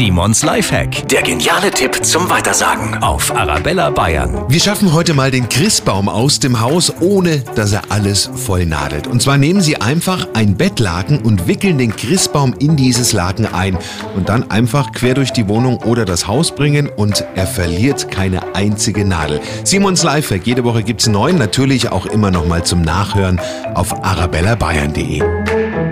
Simons 0.00 0.42
Lifehack. 0.42 1.06
Der 1.08 1.20
geniale 1.20 1.70
Tipp 1.70 2.02
zum 2.02 2.30
Weitersagen 2.30 3.02
auf 3.02 3.36
Arabella 3.36 3.90
Bayern. 3.90 4.46
Wir 4.48 4.58
schaffen 4.58 4.94
heute 4.94 5.12
mal 5.12 5.30
den 5.30 5.46
Christbaum 5.46 6.08
aus 6.08 6.40
dem 6.40 6.58
Haus, 6.58 6.90
ohne 7.00 7.40
dass 7.54 7.74
er 7.74 7.82
alles 7.90 8.30
voll 8.34 8.64
nadelt. 8.64 9.06
Und 9.06 9.20
zwar 9.20 9.36
nehmen 9.36 9.60
Sie 9.60 9.76
einfach 9.76 10.26
ein 10.32 10.56
Bettlaken 10.56 11.18
und 11.18 11.46
wickeln 11.46 11.76
den 11.76 11.94
Christbaum 11.94 12.54
in 12.58 12.76
dieses 12.76 13.12
Laken 13.12 13.44
ein 13.44 13.76
und 14.16 14.30
dann 14.30 14.50
einfach 14.50 14.92
quer 14.92 15.12
durch 15.12 15.34
die 15.34 15.48
Wohnung 15.48 15.76
oder 15.82 16.06
das 16.06 16.26
Haus 16.26 16.54
bringen 16.54 16.88
und 16.88 17.22
er 17.34 17.46
verliert 17.46 18.10
keine 18.10 18.54
einzige 18.54 19.04
Nadel. 19.04 19.42
Simons 19.64 20.02
Lifehack, 20.02 20.46
jede 20.46 20.64
Woche 20.64 20.82
gibt's 20.82 21.08
neun, 21.08 21.36
natürlich 21.36 21.92
auch 21.92 22.06
immer 22.06 22.30
noch 22.30 22.46
mal 22.46 22.64
zum 22.64 22.80
Nachhören 22.80 23.38
auf 23.74 23.92
arabellabayern.de. 24.02 25.89